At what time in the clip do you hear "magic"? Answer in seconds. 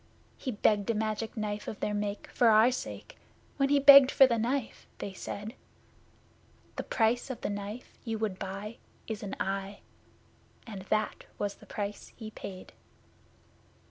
0.95-1.37